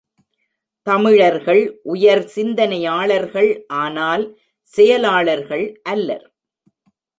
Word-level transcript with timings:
தமிழர்கள் 0.87 1.61
உயர் 1.83 2.23
சிந்தனையாளர்கள் 2.35 3.51
ஆனால் 3.83 4.25
செயலாளர்கள் 4.73 5.65
அல்லர். 5.83 6.27